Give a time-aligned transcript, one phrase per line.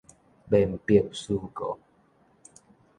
[0.47, 1.77] 面壁思過